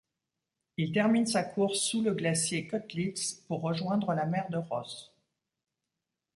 [0.77, 5.13] Il termine sa course sous le glacier Koettlitz pour rejoindre la mer de Ross.